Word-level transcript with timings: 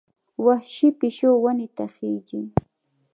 وحشي 0.45 0.89
پیشو 0.99 1.31
ونې 1.43 1.67
ته 1.75 1.85
خېژي. 1.93 2.41